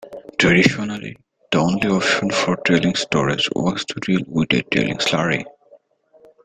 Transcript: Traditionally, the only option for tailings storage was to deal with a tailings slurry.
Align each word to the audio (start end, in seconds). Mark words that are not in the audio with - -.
Traditionally, 0.39 1.15
the 1.51 1.59
only 1.59 1.87
option 1.89 2.31
for 2.31 2.55
tailings 2.65 3.01
storage 3.01 3.47
was 3.55 3.85
to 3.85 3.99
deal 3.99 4.21
with 4.29 4.51
a 4.51 4.63
tailings 4.63 5.05
slurry. 5.05 5.45